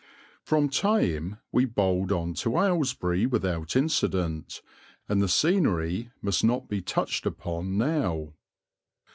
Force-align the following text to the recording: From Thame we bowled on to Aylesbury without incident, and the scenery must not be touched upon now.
From 0.41 0.67
Thame 0.67 1.37
we 1.51 1.65
bowled 1.65 2.11
on 2.11 2.33
to 2.41 2.57
Aylesbury 2.57 3.27
without 3.27 3.75
incident, 3.75 4.63
and 5.07 5.21
the 5.21 5.27
scenery 5.29 6.09
must 6.23 6.43
not 6.43 6.67
be 6.67 6.81
touched 6.81 7.27
upon 7.27 7.77
now. 7.77 8.33